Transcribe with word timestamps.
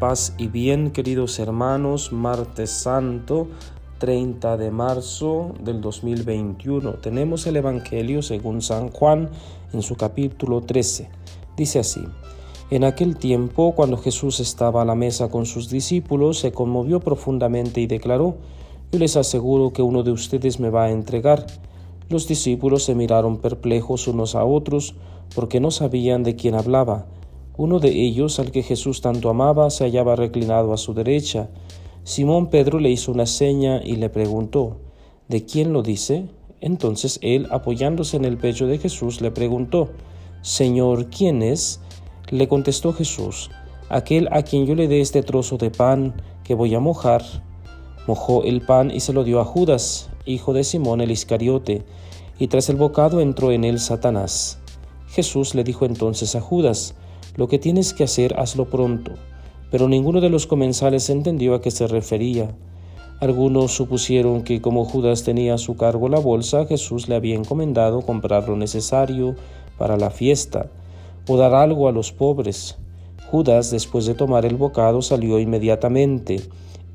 Paz 0.00 0.32
y 0.38 0.48
bien, 0.48 0.92
queridos 0.92 1.38
hermanos, 1.40 2.10
martes 2.10 2.70
santo, 2.70 3.48
30 3.98 4.56
de 4.56 4.70
marzo 4.70 5.52
del 5.62 5.82
2021. 5.82 6.94
Tenemos 6.94 7.46
el 7.46 7.56
Evangelio 7.58 8.22
según 8.22 8.62
San 8.62 8.88
Juan 8.88 9.28
en 9.74 9.82
su 9.82 9.96
capítulo 9.96 10.62
13. 10.62 11.10
Dice 11.54 11.80
así, 11.80 12.00
en 12.70 12.84
aquel 12.84 13.18
tiempo, 13.18 13.74
cuando 13.76 13.98
Jesús 13.98 14.40
estaba 14.40 14.80
a 14.80 14.86
la 14.86 14.94
mesa 14.94 15.28
con 15.28 15.44
sus 15.44 15.68
discípulos, 15.68 16.38
se 16.38 16.50
conmovió 16.50 17.00
profundamente 17.00 17.82
y 17.82 17.86
declaró, 17.86 18.36
yo 18.90 18.98
les 18.98 19.18
aseguro 19.18 19.74
que 19.74 19.82
uno 19.82 20.02
de 20.02 20.12
ustedes 20.12 20.60
me 20.60 20.70
va 20.70 20.84
a 20.84 20.92
entregar. 20.92 21.44
Los 22.08 22.26
discípulos 22.26 22.84
se 22.84 22.94
miraron 22.94 23.36
perplejos 23.36 24.08
unos 24.08 24.34
a 24.34 24.46
otros, 24.46 24.94
porque 25.34 25.60
no 25.60 25.70
sabían 25.70 26.22
de 26.22 26.36
quién 26.36 26.54
hablaba. 26.54 27.04
Uno 27.56 27.78
de 27.78 27.90
ellos, 27.90 28.38
al 28.38 28.50
que 28.50 28.62
Jesús 28.62 29.00
tanto 29.00 29.28
amaba, 29.28 29.70
se 29.70 29.84
hallaba 29.84 30.16
reclinado 30.16 30.72
a 30.72 30.76
su 30.76 30.94
derecha. 30.94 31.50
Simón 32.04 32.48
Pedro 32.48 32.78
le 32.78 32.90
hizo 32.90 33.12
una 33.12 33.26
seña 33.26 33.82
y 33.84 33.96
le 33.96 34.08
preguntó, 34.08 34.78
¿De 35.28 35.44
quién 35.44 35.72
lo 35.72 35.82
dice? 35.82 36.28
Entonces 36.60 37.18
él, 37.22 37.46
apoyándose 37.50 38.16
en 38.16 38.24
el 38.24 38.36
pecho 38.36 38.66
de 38.66 38.78
Jesús, 38.78 39.20
le 39.20 39.30
preguntó, 39.30 39.90
Señor, 40.42 41.08
¿quién 41.10 41.42
es? 41.42 41.80
Le 42.30 42.48
contestó 42.48 42.92
Jesús, 42.92 43.50
aquel 43.88 44.28
a 44.32 44.42
quien 44.42 44.66
yo 44.66 44.74
le 44.74 44.88
dé 44.88 45.00
este 45.00 45.22
trozo 45.22 45.56
de 45.56 45.70
pan 45.70 46.14
que 46.44 46.54
voy 46.54 46.74
a 46.74 46.80
mojar. 46.80 47.22
Mojó 48.06 48.44
el 48.44 48.62
pan 48.62 48.90
y 48.90 49.00
se 49.00 49.12
lo 49.12 49.24
dio 49.24 49.40
a 49.40 49.44
Judas, 49.44 50.10
hijo 50.26 50.52
de 50.52 50.64
Simón 50.64 51.00
el 51.00 51.10
Iscariote, 51.10 51.84
y 52.38 52.48
tras 52.48 52.68
el 52.70 52.76
bocado 52.76 53.20
entró 53.20 53.52
en 53.52 53.64
él 53.64 53.78
Satanás. 53.78 54.58
Jesús 55.08 55.54
le 55.54 55.64
dijo 55.64 55.84
entonces 55.84 56.34
a 56.34 56.40
Judas, 56.40 56.94
lo 57.36 57.48
que 57.48 57.58
tienes 57.58 57.94
que 57.94 58.04
hacer, 58.04 58.38
hazlo 58.38 58.66
pronto. 58.66 59.12
Pero 59.70 59.88
ninguno 59.88 60.20
de 60.20 60.30
los 60.30 60.46
comensales 60.46 61.10
entendió 61.10 61.54
a 61.54 61.60
qué 61.60 61.70
se 61.70 61.86
refería. 61.86 62.54
Algunos 63.20 63.72
supusieron 63.72 64.42
que 64.42 64.60
como 64.60 64.84
Judas 64.84 65.24
tenía 65.24 65.54
a 65.54 65.58
su 65.58 65.76
cargo 65.76 66.08
la 66.08 66.18
bolsa, 66.18 66.66
Jesús 66.66 67.08
le 67.08 67.14
había 67.14 67.36
encomendado 67.36 68.00
comprar 68.00 68.48
lo 68.48 68.56
necesario 68.56 69.36
para 69.78 69.96
la 69.96 70.10
fiesta 70.10 70.70
o 71.28 71.36
dar 71.36 71.54
algo 71.54 71.88
a 71.88 71.92
los 71.92 72.12
pobres. 72.12 72.78
Judas, 73.30 73.70
después 73.70 74.06
de 74.06 74.14
tomar 74.14 74.44
el 74.44 74.56
bocado, 74.56 75.02
salió 75.02 75.38
inmediatamente. 75.38 76.40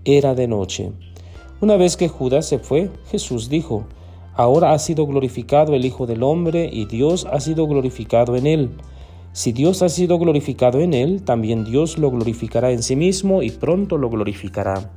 Era 0.03 0.35
de 0.35 0.47
noche. 0.47 0.91
Una 1.61 1.77
vez 1.77 1.95
que 1.95 2.09
Judas 2.09 2.45
se 2.45 2.59
fue, 2.59 2.89
Jesús 3.09 3.47
dijo, 3.47 3.85
Ahora 4.33 4.73
ha 4.73 4.79
sido 4.79 5.07
glorificado 5.07 5.75
el 5.75 5.85
Hijo 5.85 6.05
del 6.05 6.21
Hombre 6.21 6.69
y 6.71 6.85
Dios 6.85 7.25
ha 7.31 7.39
sido 7.39 7.67
glorificado 7.67 8.35
en 8.35 8.47
él. 8.47 8.69
Si 9.35 9.51
Dios 9.51 9.81
ha 9.81 9.89
sido 9.89 10.17
glorificado 10.17 10.79
en 10.79 10.93
él, 10.93 11.21
también 11.21 11.65
Dios 11.65 11.97
lo 11.97 12.09
glorificará 12.09 12.71
en 12.71 12.81
sí 12.81 12.95
mismo 12.95 13.43
y 13.43 13.51
pronto 13.51 13.97
lo 13.97 14.09
glorificará. 14.09 14.93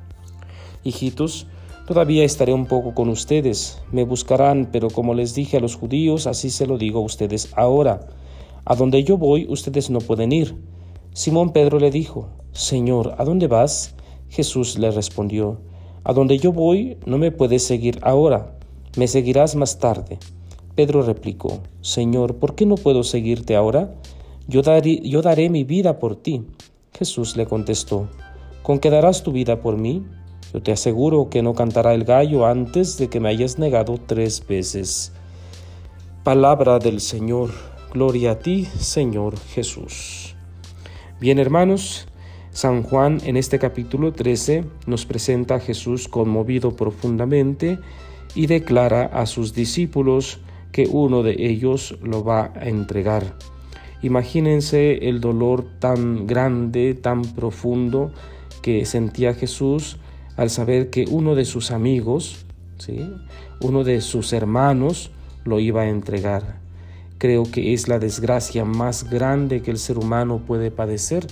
Hijitos, 0.84 1.48
todavía 1.88 2.22
estaré 2.22 2.52
un 2.52 2.66
poco 2.66 2.94
con 2.94 3.08
ustedes. 3.08 3.82
Me 3.90 4.04
buscarán, 4.04 4.68
pero 4.70 4.90
como 4.90 5.12
les 5.14 5.34
dije 5.34 5.56
a 5.56 5.60
los 5.60 5.74
judíos, 5.74 6.28
así 6.28 6.50
se 6.50 6.68
lo 6.68 6.78
digo 6.78 7.00
a 7.00 7.02
ustedes 7.02 7.52
ahora. 7.56 8.06
A 8.64 8.76
donde 8.76 9.02
yo 9.02 9.18
voy, 9.18 9.44
ustedes 9.50 9.90
no 9.90 9.98
pueden 9.98 10.30
ir. 10.30 10.54
Simón 11.14 11.50
Pedro 11.52 11.80
le 11.80 11.90
dijo, 11.90 12.28
Señor, 12.52 13.16
¿a 13.18 13.24
dónde 13.24 13.48
vas? 13.48 13.96
Jesús 14.28 14.78
le 14.78 14.92
respondió, 14.92 15.58
A 16.04 16.12
donde 16.12 16.38
yo 16.38 16.52
voy, 16.52 16.96
no 17.06 17.18
me 17.18 17.32
puedes 17.32 17.64
seguir 17.64 17.98
ahora, 18.02 18.56
me 18.96 19.08
seguirás 19.08 19.56
más 19.56 19.80
tarde. 19.80 20.20
Pedro 20.76 21.02
replicó, 21.02 21.58
Señor, 21.80 22.36
¿por 22.36 22.54
qué 22.54 22.66
no 22.66 22.76
puedo 22.76 23.02
seguirte 23.02 23.56
ahora? 23.56 23.96
Yo 24.48 24.62
daré, 24.62 25.50
mi 25.50 25.64
vida 25.64 25.98
por 25.98 26.16
ti. 26.16 26.46
Jesús 26.96 27.36
le 27.36 27.44
contestó, 27.44 28.08
¿con 28.62 28.78
qué 28.78 28.88
darás 28.88 29.22
tu 29.22 29.30
vida 29.30 29.60
por 29.60 29.76
mí? 29.76 30.06
Yo 30.54 30.62
te 30.62 30.72
aseguro 30.72 31.28
que 31.28 31.42
no 31.42 31.52
cantará 31.52 31.92
el 31.92 32.04
gallo 32.04 32.46
antes 32.46 32.96
de 32.96 33.08
que 33.08 33.20
me 33.20 33.28
hayas 33.28 33.58
negado 33.58 33.98
tres 34.06 34.46
veces. 34.46 35.12
Palabra 36.24 36.78
del 36.78 37.02
Señor, 37.02 37.50
gloria 37.92 38.32
a 38.32 38.38
ti, 38.38 38.64
Señor 38.64 39.38
Jesús. 39.38 40.34
Bien, 41.20 41.38
hermanos, 41.38 42.08
San 42.50 42.82
Juan 42.82 43.20
en 43.26 43.36
este 43.36 43.58
capítulo 43.58 44.14
13 44.14 44.64
nos 44.86 45.04
presenta 45.04 45.56
a 45.56 45.60
Jesús 45.60 46.08
conmovido 46.08 46.74
profundamente 46.74 47.78
y 48.34 48.46
declara 48.46 49.04
a 49.04 49.26
sus 49.26 49.52
discípulos 49.52 50.40
que 50.72 50.88
uno 50.90 51.22
de 51.22 51.36
ellos 51.38 51.98
lo 52.02 52.24
va 52.24 52.50
a 52.56 52.66
entregar. 52.66 53.34
Imagínense 54.02 55.08
el 55.08 55.20
dolor 55.20 55.64
tan 55.80 56.26
grande, 56.26 56.94
tan 56.94 57.22
profundo 57.22 58.12
que 58.62 58.84
sentía 58.84 59.34
Jesús 59.34 59.98
al 60.36 60.50
saber 60.50 60.90
que 60.90 61.04
uno 61.10 61.34
de 61.34 61.44
sus 61.44 61.70
amigos, 61.72 62.44
¿sí? 62.78 63.10
uno 63.60 63.82
de 63.82 64.00
sus 64.00 64.32
hermanos, 64.32 65.10
lo 65.44 65.58
iba 65.58 65.82
a 65.82 65.88
entregar. 65.88 66.60
Creo 67.18 67.42
que 67.50 67.72
es 67.72 67.88
la 67.88 67.98
desgracia 67.98 68.64
más 68.64 69.10
grande 69.10 69.62
que 69.62 69.72
el 69.72 69.78
ser 69.78 69.98
humano 69.98 70.42
puede 70.46 70.70
padecer 70.70 71.26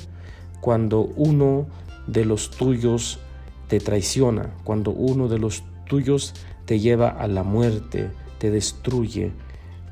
cuando 0.60 1.02
uno 1.02 1.66
de 2.08 2.24
los 2.24 2.50
tuyos 2.50 3.20
te 3.68 3.78
traiciona, 3.78 4.50
cuando 4.64 4.90
uno 4.90 5.28
de 5.28 5.38
los 5.38 5.62
tuyos 5.88 6.34
te 6.64 6.80
lleva 6.80 7.08
a 7.08 7.28
la 7.28 7.44
muerte, 7.44 8.10
te 8.38 8.50
destruye, 8.50 9.30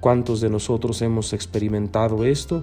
¿Cuántos 0.05 0.43
de 0.43 0.51
nosotros 0.51 1.01
hemos 1.01 1.33
experimentado 1.33 2.27
esto? 2.27 2.63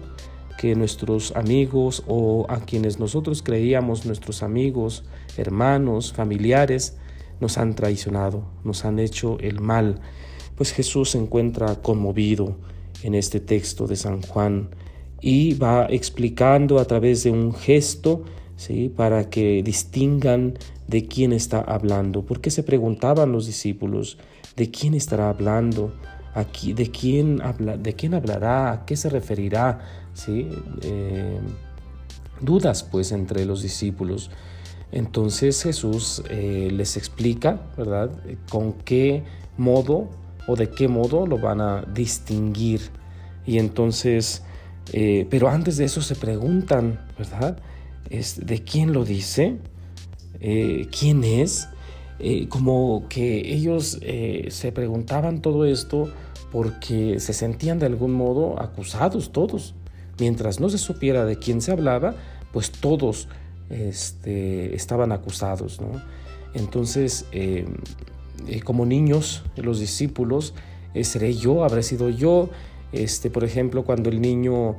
Que 0.59 0.75
nuestros 0.75 1.35
amigos 1.35 2.03
o 2.05 2.45
a 2.47 2.59
quienes 2.59 2.99
nosotros 2.99 3.41
creíamos 3.41 4.05
nuestros 4.05 4.43
amigos, 4.43 5.05
hermanos, 5.37 6.13
familiares, 6.13 6.97
nos 7.39 7.57
han 7.57 7.73
traicionado, 7.73 8.43
nos 8.63 8.85
han 8.85 8.99
hecho 8.99 9.39
el 9.39 9.59
mal. 9.59 10.01
Pues 10.55 10.71
Jesús 10.71 11.09
se 11.09 11.17
encuentra 11.17 11.81
conmovido 11.81 12.57
en 13.01 13.15
este 13.15 13.39
texto 13.39 13.87
de 13.87 13.95
San 13.95 14.21
Juan 14.21 14.69
y 15.19 15.55
va 15.55 15.87
explicando 15.89 16.77
a 16.77 16.85
través 16.85 17.23
de 17.23 17.31
un 17.31 17.55
gesto, 17.55 18.23
¿sí? 18.55 18.87
para 18.95 19.31
que 19.31 19.63
distingan 19.63 20.59
de 20.87 21.07
quién 21.07 21.33
está 21.33 21.59
hablando. 21.59 22.23
Porque 22.23 22.51
se 22.51 22.61
preguntaban 22.61 23.31
los 23.31 23.47
discípulos, 23.47 24.19
¿de 24.55 24.69
quién 24.69 24.93
estará 24.93 25.29
hablando? 25.29 25.91
Aquí, 26.33 26.73
¿de, 26.73 26.89
quién 26.89 27.41
habla, 27.41 27.77
¿De 27.77 27.93
quién 27.93 28.13
hablará? 28.13 28.71
¿A 28.71 28.85
qué 28.85 28.95
se 28.95 29.09
referirá? 29.09 29.79
¿Sí? 30.13 30.47
Eh, 30.81 31.39
dudas 32.39 32.83
pues 32.83 33.11
entre 33.11 33.45
los 33.45 33.61
discípulos. 33.61 34.31
Entonces 34.93 35.61
Jesús 35.61 36.23
eh, 36.29 36.69
les 36.71 36.95
explica, 36.95 37.61
¿verdad? 37.77 38.11
Con 38.49 38.73
qué 38.73 39.23
modo 39.57 40.09
o 40.47 40.55
de 40.55 40.69
qué 40.69 40.87
modo 40.87 41.27
lo 41.27 41.37
van 41.37 41.59
a 41.59 41.81
distinguir. 41.81 42.81
Y 43.45 43.57
entonces, 43.57 44.43
eh, 44.93 45.27
pero 45.29 45.49
antes 45.49 45.77
de 45.77 45.85
eso 45.85 46.01
se 46.01 46.15
preguntan, 46.15 46.99
¿verdad? 47.17 47.57
Es, 48.09 48.45
¿De 48.45 48.63
quién 48.63 48.93
lo 48.93 49.03
dice? 49.03 49.57
¿Quién 50.39 51.23
es? 51.23 51.67
Eh, 52.23 52.47
como 52.49 53.05
que 53.09 53.51
ellos 53.51 53.97
eh, 54.03 54.49
se 54.51 54.71
preguntaban 54.71 55.41
todo 55.41 55.65
esto 55.65 56.07
porque 56.51 57.19
se 57.19 57.33
sentían 57.33 57.79
de 57.79 57.87
algún 57.87 58.13
modo 58.13 58.61
acusados 58.61 59.31
todos. 59.31 59.73
Mientras 60.19 60.59
no 60.59 60.69
se 60.69 60.77
supiera 60.77 61.25
de 61.25 61.37
quién 61.37 61.61
se 61.61 61.71
hablaba, 61.71 62.13
pues 62.53 62.71
todos 62.71 63.27
este, 63.71 64.75
estaban 64.75 65.11
acusados. 65.11 65.79
Entonces, 66.53 67.25
eh, 67.31 67.65
como 68.63 68.85
niños, 68.85 69.43
los 69.55 69.79
discípulos, 69.79 70.53
seré 71.01 71.33
yo, 71.33 71.63
habré 71.63 71.81
sido 71.81 72.09
yo. 72.09 72.49
Este, 72.91 73.31
por 73.31 73.43
ejemplo, 73.43 73.83
cuando 73.83 74.11
el 74.11 74.21
niño 74.21 74.75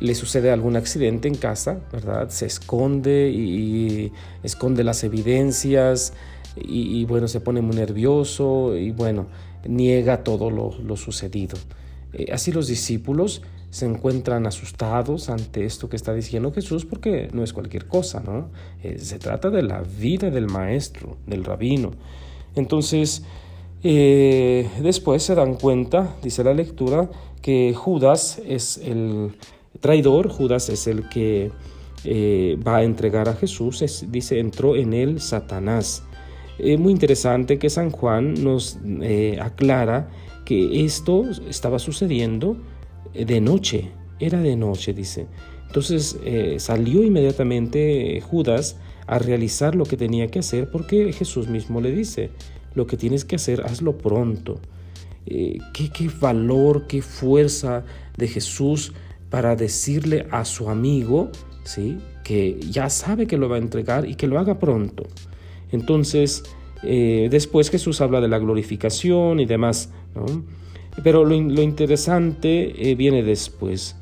le 0.00 0.14
sucede 0.14 0.50
algún 0.50 0.76
accidente 0.76 1.28
en 1.28 1.34
casa, 1.34 1.80
¿verdad? 1.92 2.28
Se 2.30 2.46
esconde 2.46 3.30
y, 3.30 4.12
esconde 4.42 4.84
las 4.84 5.04
evidencias 5.04 6.12
y, 6.56 7.04
bueno, 7.04 7.28
se 7.28 7.40
pone 7.40 7.60
muy 7.60 7.76
nervioso 7.76 8.76
y 8.76 8.90
bueno, 8.90 9.26
niega 9.66 10.24
todo 10.24 10.50
lo, 10.50 10.96
sucedido. 10.96 11.56
Eh, 12.12 12.26
así 12.32 12.52
los 12.52 12.66
discípulos 12.66 13.42
se 13.70 13.84
encuentran 13.84 14.46
asustados 14.46 15.28
ante 15.28 15.64
esto 15.66 15.88
que 15.88 15.96
está 15.96 16.14
diciendo 16.14 16.52
Jesús 16.52 16.86
porque 16.86 17.28
no 17.32 17.44
es 17.44 17.52
cualquier 17.52 17.86
cosa, 17.86 18.20
¿no? 18.20 18.50
Eh, 18.82 18.98
se 18.98 19.18
trata 19.18 19.50
de 19.50 19.62
la 19.62 19.82
vida 19.82 20.30
del 20.30 20.46
maestro, 20.46 21.18
del 21.26 21.44
rabino. 21.44 21.92
Entonces, 22.54 23.22
eh, 23.84 24.68
después 24.80 25.22
se 25.22 25.34
dan 25.34 25.54
cuenta, 25.54 26.16
dice 26.22 26.42
la 26.42 26.54
lectura, 26.54 27.10
que 27.42 27.74
Judas 27.74 28.40
es 28.44 28.78
el 28.78 29.36
traidor, 29.80 30.28
Judas 30.28 30.68
es 30.68 30.86
el 30.86 31.08
que 31.08 31.50
eh, 32.04 32.58
va 32.66 32.78
a 32.78 32.82
entregar 32.84 33.28
a 33.28 33.34
Jesús, 33.34 33.84
dice, 34.08 34.38
entró 34.38 34.76
en 34.76 34.92
él 34.92 35.20
Satanás. 35.20 36.04
Es 36.58 36.78
muy 36.78 36.92
interesante 36.92 37.58
que 37.58 37.70
San 37.70 37.90
Juan 37.90 38.34
nos 38.42 38.78
eh, 39.00 39.38
aclara 39.40 40.10
que 40.44 40.84
esto 40.84 41.24
estaba 41.48 41.78
sucediendo 41.78 42.56
de 43.14 43.40
noche, 43.40 43.90
era 44.18 44.40
de 44.40 44.56
noche, 44.56 44.92
dice. 44.92 45.26
Entonces 45.68 46.18
eh, 46.24 46.56
salió 46.58 47.04
inmediatamente 47.04 48.20
Judas 48.22 48.76
a 49.06 49.18
realizar 49.18 49.74
lo 49.74 49.84
que 49.84 49.96
tenía 49.96 50.28
que 50.28 50.38
hacer 50.40 50.70
porque 50.70 51.12
Jesús 51.12 51.48
mismo 51.48 51.80
le 51.80 51.92
dice, 51.92 52.30
lo 52.74 52.86
que 52.86 52.96
tienes 52.96 53.24
que 53.24 53.36
hacer, 53.36 53.62
hazlo 53.62 53.98
pronto. 53.98 54.60
Eh, 55.26 55.58
¿qué, 55.74 55.90
qué 55.90 56.10
valor, 56.20 56.86
qué 56.86 57.02
fuerza 57.02 57.84
de 58.16 58.28
Jesús 58.28 58.92
para 59.30 59.56
decirle 59.56 60.26
a 60.30 60.44
su 60.44 60.70
amigo, 60.70 61.30
¿sí? 61.64 61.98
que 62.24 62.58
ya 62.70 62.90
sabe 62.90 63.26
que 63.26 63.38
lo 63.38 63.48
va 63.48 63.56
a 63.56 63.58
entregar 63.58 64.08
y 64.08 64.14
que 64.14 64.26
lo 64.26 64.38
haga 64.38 64.58
pronto. 64.58 65.04
Entonces, 65.72 66.42
eh, 66.82 67.28
después 67.30 67.70
Jesús 67.70 68.00
habla 68.00 68.20
de 68.20 68.28
la 68.28 68.38
glorificación 68.38 69.40
y 69.40 69.46
demás, 69.46 69.90
pero 71.02 71.24
lo, 71.24 71.34
interesante 71.34 72.90
eh, 72.90 72.94
viene 72.94 73.22
después. 73.22 73.96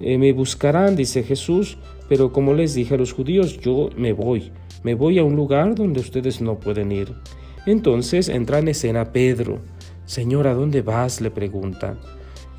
Eh, 0.00 0.18
me 0.18 0.32
buscarán, 0.32 0.96
dice 0.96 1.22
Jesús, 1.22 1.78
pero 2.08 2.32
como 2.32 2.54
les 2.54 2.74
dije 2.74 2.94
a 2.94 2.98
los 2.98 3.12
judíos, 3.12 3.58
yo 3.60 3.90
me 3.96 4.12
voy, 4.12 4.52
me 4.82 4.94
voy 4.94 5.18
a 5.18 5.24
un 5.24 5.36
lugar 5.36 5.74
donde 5.74 6.00
ustedes 6.00 6.40
no 6.40 6.58
pueden 6.58 6.92
ir. 6.92 7.12
Entonces 7.66 8.28
entra 8.28 8.58
en 8.58 8.68
escena 8.68 9.12
Pedro. 9.12 9.58
Señor, 10.04 10.46
¿a 10.46 10.54
dónde 10.54 10.82
vas? 10.82 11.20
le 11.20 11.30
pregunta. 11.30 11.98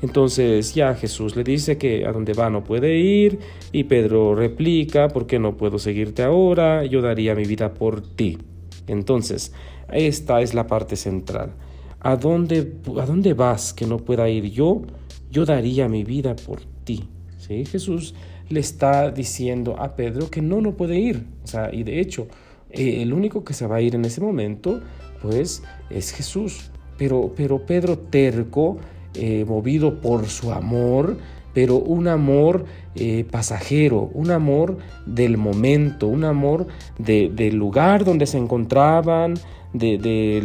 Entonces 0.00 0.74
ya 0.74 0.94
Jesús 0.94 1.34
le 1.34 1.42
dice 1.42 1.76
que 1.76 2.06
a 2.06 2.12
dónde 2.12 2.32
va 2.32 2.50
no 2.50 2.62
puede 2.62 2.98
ir 2.98 3.40
y 3.72 3.84
Pedro 3.84 4.34
replica, 4.34 5.08
¿por 5.08 5.26
qué 5.26 5.38
no 5.38 5.56
puedo 5.56 5.78
seguirte 5.78 6.22
ahora? 6.22 6.84
Yo 6.84 7.02
daría 7.02 7.34
mi 7.34 7.44
vida 7.44 7.74
por 7.74 8.00
ti. 8.00 8.38
Entonces, 8.86 9.52
esta 9.92 10.40
es 10.40 10.54
la 10.54 10.66
parte 10.66 10.96
central. 10.96 11.52
¿A 12.00 12.16
dónde, 12.16 12.74
a 13.00 13.06
dónde 13.06 13.34
vas 13.34 13.72
que 13.72 13.86
no 13.86 13.98
pueda 13.98 14.28
ir 14.28 14.44
yo? 14.44 14.82
Yo 15.30 15.44
daría 15.44 15.88
mi 15.88 16.04
vida 16.04 16.36
por 16.36 16.60
ti. 16.84 17.08
¿Sí? 17.38 17.64
Jesús 17.64 18.14
le 18.48 18.60
está 18.60 19.10
diciendo 19.10 19.76
a 19.78 19.96
Pedro 19.96 20.30
que 20.30 20.40
no, 20.40 20.60
no 20.60 20.76
puede 20.76 20.98
ir. 20.98 21.26
O 21.42 21.46
sea, 21.46 21.74
y 21.74 21.82
de 21.82 22.00
hecho, 22.00 22.28
eh, 22.70 23.02
el 23.02 23.12
único 23.12 23.44
que 23.44 23.52
se 23.52 23.66
va 23.66 23.76
a 23.76 23.80
ir 23.80 23.94
en 23.94 24.04
ese 24.04 24.20
momento, 24.20 24.80
pues, 25.22 25.62
es 25.90 26.12
Jesús. 26.12 26.70
Pero, 26.96 27.32
pero 27.36 27.64
Pedro 27.66 27.98
terco 27.98 28.78
eh, 29.14 29.44
movido 29.46 30.00
por 30.00 30.26
su 30.26 30.52
amor, 30.52 31.16
pero 31.54 31.76
un 31.76 32.08
amor 32.08 32.66
eh, 32.94 33.24
pasajero, 33.30 34.10
un 34.14 34.30
amor 34.30 34.78
del 35.06 35.36
momento, 35.36 36.06
un 36.06 36.24
amor 36.24 36.66
del 36.98 37.56
lugar 37.56 38.04
donde 38.04 38.26
se 38.26 38.38
encontraban, 38.38 39.34
de, 39.72 40.40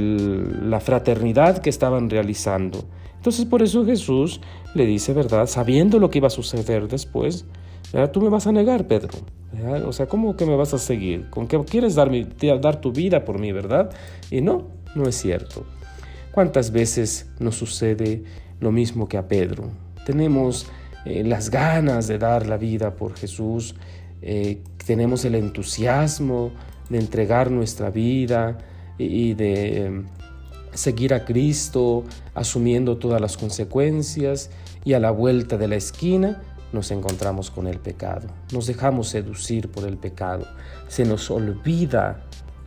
la 0.63 0.79
fraternidad 0.79 1.59
que 1.59 1.69
estaban 1.69 2.09
realizando. 2.09 2.85
Entonces 3.15 3.45
por 3.45 3.61
eso 3.61 3.85
Jesús 3.85 4.41
le 4.75 4.85
dice, 4.85 5.13
¿verdad? 5.13 5.47
Sabiendo 5.47 5.99
lo 5.99 6.09
que 6.09 6.17
iba 6.17 6.27
a 6.27 6.31
suceder 6.31 6.87
después, 6.87 7.45
tú 8.11 8.21
me 8.21 8.29
vas 8.29 8.47
a 8.47 8.51
negar, 8.51 8.87
Pedro. 8.87 9.11
O 9.85 9.93
sea, 9.93 10.07
¿cómo 10.07 10.35
que 10.35 10.45
me 10.45 10.55
vas 10.55 10.73
a 10.73 10.77
seguir? 10.79 11.29
¿Con 11.29 11.47
qué 11.47 11.59
quieres 11.63 11.95
dar, 11.95 12.09
dar 12.59 12.81
tu 12.81 12.91
vida 12.91 13.23
por 13.23 13.39
mí, 13.39 13.51
verdad? 13.51 13.91
Y 14.31 14.41
no, 14.41 14.67
no 14.95 15.07
es 15.07 15.15
cierto. 15.15 15.63
¿Cuántas 16.33 16.71
veces 16.71 17.27
nos 17.39 17.55
sucede 17.55 18.23
lo 18.63 18.71
mismo 18.71 19.07
que 19.07 19.17
a 19.17 19.27
Pedro. 19.27 19.69
Tenemos 20.05 20.65
eh, 21.05 21.23
las 21.23 21.51
ganas 21.51 22.07
de 22.07 22.17
dar 22.17 22.47
la 22.47 22.57
vida 22.57 22.95
por 22.95 23.15
Jesús, 23.15 23.75
eh, 24.21 24.61
tenemos 24.85 25.25
el 25.25 25.35
entusiasmo 25.35 26.51
de 26.89 26.97
entregar 26.97 27.51
nuestra 27.51 27.89
vida 27.89 28.57
y, 28.97 29.33
de 29.33 29.85
em, 29.85 30.05
seguir 30.73 31.13
a 31.13 31.25
Cristo 31.25 32.05
asumiendo 32.33 32.97
todas 32.97 33.19
las 33.19 33.37
consecuencias 33.37 34.49
y 34.85 34.93
a 34.93 34.99
la 34.99 35.11
vuelta 35.11 35.57
de 35.57 35.67
la 35.67 35.75
esquina 35.75 36.41
nos 36.71 36.89
encontramos 36.91 37.51
con 37.51 37.67
el 37.67 37.79
pecado, 37.79 38.27
nos 38.51 38.65
dejamos 38.65 39.09
seducir 39.09 39.69
por 39.69 39.87
el 39.87 39.97
pecado, 39.97 40.47
se 40.87 41.05
nos 41.05 41.29
olvida 41.29 42.23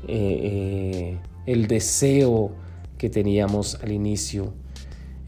eh, 0.07 1.19
el 1.47 1.67
deseo 1.67 2.53
que 2.99 3.11
teníamos 3.11 3.77
al 3.83 3.93
inicio 3.93 4.53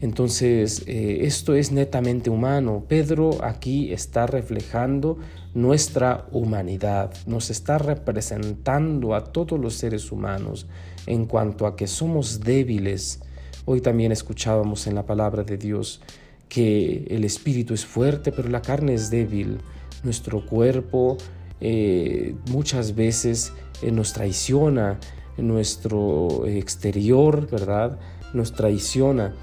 entonces, 0.01 0.83
eh, 0.87 1.19
esto 1.23 1.55
es 1.55 1.71
netamente 1.71 2.29
humano. 2.29 2.85
Pedro 2.87 3.43
aquí 3.43 3.91
está 3.91 4.27
reflejando 4.27 5.17
nuestra 5.53 6.27
humanidad, 6.31 7.13
nos 7.25 7.49
está 7.49 7.77
representando 7.77 9.13
a 9.13 9.25
todos 9.25 9.59
los 9.59 9.73
seres 9.73 10.11
humanos 10.11 10.67
en 11.05 11.25
cuanto 11.25 11.65
a 11.65 11.75
que 11.75 11.87
somos 11.87 12.39
débiles. 12.39 13.19
Hoy 13.65 13.81
también 13.81 14.11
escuchábamos 14.11 14.87
en 14.87 14.95
la 14.95 15.05
palabra 15.05 15.43
de 15.43 15.57
Dios 15.57 16.01
que 16.47 17.05
el 17.09 17.25
espíritu 17.25 17.73
es 17.73 17.85
fuerte, 17.85 18.31
pero 18.31 18.47
la 18.47 18.61
carne 18.61 18.93
es 18.93 19.09
débil. 19.09 19.59
Nuestro 20.03 20.45
cuerpo 20.45 21.17
eh, 21.59 22.35
muchas 22.49 22.95
veces 22.95 23.51
eh, 23.81 23.91
nos 23.91 24.13
traiciona, 24.13 24.97
nuestro 25.41 26.45
exterior, 26.45 27.49
¿verdad? 27.49 27.99
Nos 28.33 28.53
traiciona 28.53 29.33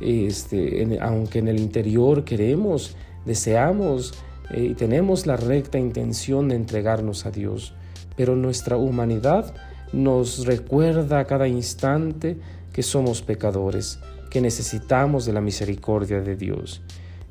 este, 0.00 0.98
aunque 1.00 1.38
en 1.38 1.48
el 1.48 1.58
interior 1.58 2.24
queremos, 2.24 2.96
deseamos 3.24 4.14
eh, 4.50 4.68
y 4.70 4.74
tenemos 4.74 5.26
la 5.26 5.36
recta 5.36 5.78
intención 5.78 6.48
de 6.48 6.56
entregarnos 6.56 7.26
a 7.26 7.30
Dios, 7.30 7.74
pero 8.16 8.36
nuestra 8.36 8.76
humanidad 8.76 9.54
nos 9.92 10.46
recuerda 10.46 11.20
a 11.20 11.24
cada 11.24 11.48
instante 11.48 12.36
que 12.72 12.82
somos 12.82 13.22
pecadores, 13.22 13.98
que 14.30 14.40
necesitamos 14.40 15.24
de 15.24 15.32
la 15.32 15.40
misericordia 15.40 16.20
de 16.20 16.36
Dios. 16.36 16.82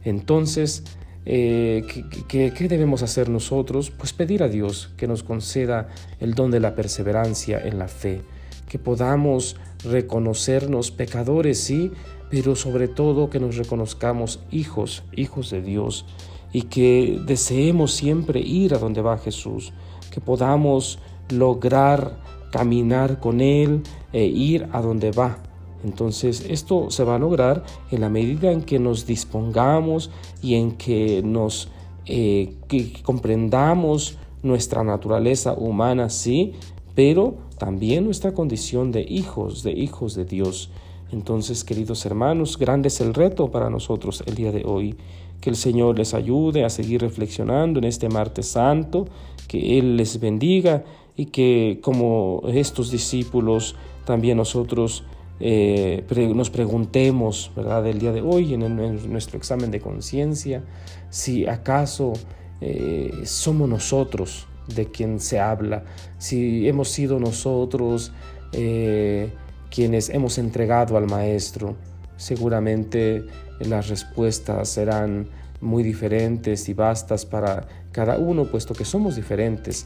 Entonces, 0.03 0.83
eh, 1.25 1.83
¿qué, 2.27 2.53
qué, 2.53 2.67
debemos 2.67 3.01
hacer 3.01 3.29
nosotros? 3.29 3.89
Pues 3.89 4.13
pedir 4.13 4.43
a 4.43 4.47
Dios 4.47 4.91
que 4.97 5.07
nos 5.07 5.23
conceda 5.23 5.89
el 6.19 6.35
don 6.35 6.51
de 6.51 6.59
la 6.59 6.75
perseverancia 6.75 7.59
en 7.59 7.79
la 7.79 7.87
fe, 7.87 8.21
que 8.69 8.77
podamos 8.77 9.55
reconocernos 9.83 10.91
pecadores, 10.91 11.59
sí, 11.59 11.91
pero 12.29 12.55
sobre 12.55 12.87
todo 12.87 13.29
que 13.29 13.39
nos 13.39 13.57
reconozcamos 13.57 14.39
hijos, 14.51 15.03
hijos 15.15 15.49
de 15.49 15.61
Dios, 15.61 16.05
y 16.51 16.63
que 16.63 17.19
deseemos 17.25 17.93
siempre 17.93 18.39
ir 18.39 18.75
a 18.75 18.77
donde 18.77 19.01
va 19.01 19.17
Jesús, 19.17 19.73
que 20.11 20.21
podamos 20.21 20.99
lograr 21.29 22.17
caminar 22.51 23.19
con 23.19 23.41
Él 23.41 23.81
e 24.13 24.25
ir 24.25 24.69
a 24.71 24.81
donde 24.81 25.11
va. 25.11 25.39
Entonces 25.85 26.45
esto 26.49 26.89
se 26.89 27.03
va 27.03 27.15
a 27.15 27.19
lograr 27.19 27.63
en 27.91 28.01
la 28.01 28.09
medida 28.09 28.51
en 28.51 28.63
que 28.63 28.79
nos 28.79 29.05
dispongamos 29.05 30.09
y 30.41 30.55
en 30.55 30.71
que 30.71 31.21
nos 31.23 31.69
eh, 32.07 32.55
que 32.67 32.91
comprendamos 33.03 34.17
nuestra 34.41 34.83
naturaleza 34.83 35.53
humana, 35.53 36.09
sí, 36.09 36.53
pero 36.95 37.35
también 37.59 38.05
nuestra 38.05 38.33
condición 38.33 38.91
de 38.91 39.01
hijos, 39.01 39.61
de 39.61 39.73
hijos 39.73 40.15
de 40.15 40.25
Dios. 40.25 40.71
Entonces, 41.11 41.63
queridos 41.63 42.05
hermanos, 42.05 42.57
grande 42.57 42.87
es 42.87 42.99
el 42.99 43.13
reto 43.13 43.51
para 43.51 43.69
nosotros 43.69 44.23
el 44.25 44.35
día 44.35 44.51
de 44.51 44.65
hoy. 44.65 44.95
Que 45.39 45.51
el 45.51 45.55
Señor 45.55 45.97
les 45.97 46.15
ayude 46.15 46.65
a 46.65 46.69
seguir 46.69 47.01
reflexionando 47.01 47.77
en 47.79 47.85
este 47.85 48.09
martes 48.09 48.47
santo, 48.47 49.05
que 49.47 49.77
Él 49.77 49.97
les 49.97 50.19
bendiga 50.19 50.83
y 51.15 51.27
que 51.27 51.79
como 51.81 52.41
estos 52.47 52.89
discípulos, 52.91 53.75
también 54.05 54.37
nosotros 54.37 55.03
eh, 55.39 56.05
nos 56.33 56.49
preguntemos, 56.49 57.51
¿verdad?, 57.55 57.85
el 57.87 57.99
día 57.99 58.11
de 58.11 58.21
hoy 58.21 58.53
en, 58.53 59.11
nuestro 59.11 59.37
examen 59.37 59.71
de 59.71 59.79
conciencia, 59.79 60.63
si 61.09 61.47
acaso 61.47 62.13
eh, 62.61 63.11
somos 63.25 63.67
nosotros 63.67 64.47
de 64.73 64.85
quien 64.85 65.19
se 65.19 65.39
habla, 65.39 65.83
si 66.17 66.67
hemos 66.67 66.89
sido 66.89 67.19
nosotros 67.19 68.11
eh, 68.53 69.29
quienes 69.69 70.09
hemos 70.09 70.37
entregado 70.37 70.97
al 70.97 71.07
Maestro. 71.07 71.75
Seguramente 72.15 73.25
las 73.59 73.89
respuestas 73.89 74.69
serán 74.69 75.27
muy 75.59 75.83
diferentes 75.83 76.69
y 76.69 76.73
vastas 76.73 77.25
para 77.25 77.67
cada 77.91 78.17
uno, 78.17 78.45
puesto 78.45 78.73
que 78.73 78.85
somos 78.85 79.17
diferentes. 79.17 79.85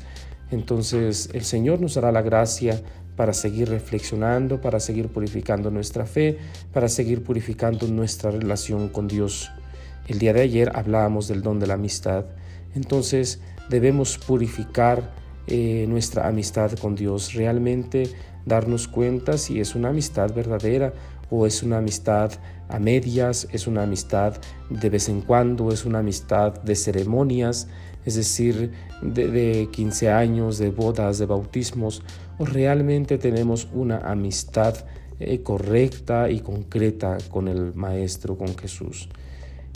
Entonces 0.51 1.29
el 1.33 1.43
Señor 1.43 1.79
nos 1.79 1.95
dará 1.95 2.11
la 2.11 2.21
gracia 2.21 2.81
para 3.19 3.33
seguir 3.33 3.67
reflexionando, 3.67 4.61
para 4.61 4.79
seguir 4.79 5.09
purificando 5.09 5.69
nuestra 5.69 6.05
fe, 6.05 6.37
para 6.71 6.87
seguir 6.87 7.21
purificando 7.21 7.85
nuestra 7.89 8.31
relación 8.31 8.87
con 8.87 9.09
Dios. 9.09 9.51
El 10.07 10.19
día 10.19 10.31
de 10.31 10.39
ayer 10.39 10.71
hablábamos 10.73 11.27
del 11.27 11.41
don 11.41 11.59
de 11.59 11.67
la 11.67 11.73
amistad. 11.73 12.23
Entonces 12.75 13.41
debemos 13.69 14.17
purificar 14.17 15.11
eh, 15.47 15.85
nuestra 15.89 16.29
amistad 16.29 16.71
con 16.79 16.95
Dios, 16.95 17.33
realmente 17.33 18.09
darnos 18.45 18.87
cuenta 18.87 19.37
si 19.37 19.59
es 19.59 19.75
una 19.75 19.89
amistad 19.89 20.33
verdadera 20.33 20.93
o 21.29 21.45
es 21.45 21.63
una 21.63 21.77
amistad 21.77 22.31
a 22.67 22.79
medias, 22.79 23.47
es 23.51 23.67
una 23.67 23.83
amistad 23.83 24.37
de 24.69 24.89
vez 24.89 25.09
en 25.09 25.21
cuando, 25.21 25.71
es 25.71 25.85
una 25.85 25.99
amistad 25.99 26.61
de 26.61 26.75
ceremonias, 26.75 27.67
es 28.05 28.15
decir, 28.15 28.71
de, 29.01 29.69
15 29.71 30.09
años, 30.09 30.57
de 30.57 30.69
bodas, 30.69 31.19
de 31.19 31.25
bautismos, 31.25 32.03
o 32.37 32.45
realmente 32.45 33.17
tenemos 33.17 33.67
una 33.73 33.97
amistad 33.99 34.75
eh, 35.19 35.41
correcta 35.41 36.29
y 36.29 36.39
concreta 36.39 37.17
con 37.29 37.47
el 37.47 37.73
Maestro, 37.73 38.37
con 38.37 38.57
Jesús. 38.57 39.09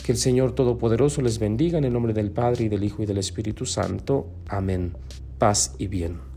Que 0.04 0.12
el 0.12 0.18
Señor 0.18 0.54
Todopoderoso 0.54 1.22
les 1.22 1.38
bendiga 1.38 1.78
en 1.78 1.84
el 1.84 1.92
nombre 1.92 2.12
del 2.12 2.30
Padre 2.30 2.64
y 2.64 2.68
del 2.68 2.84
Hijo 2.84 3.02
y 3.02 3.06
del 3.06 3.18
Espíritu 3.18 3.66
Santo. 3.66 4.28
Amén. 4.48 4.92
Paz 5.38 5.74
y 5.78 5.86
bien. 5.86 6.33